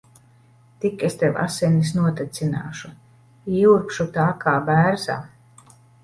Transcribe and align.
Tik 0.83 1.01
es 1.07 1.17
tev 1.23 1.35
asinis 1.41 1.91
notecināšu. 1.97 2.89
Ieurbšu 3.59 4.07
tā 4.15 4.25
kā 4.45 4.55
bērzā. 4.71 5.19